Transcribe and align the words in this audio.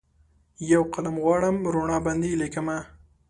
یوقلم 0.71 1.15
غواړم 1.23 1.57
روڼا 1.73 1.97
باندې 2.05 2.39
لیکمه 2.41 2.77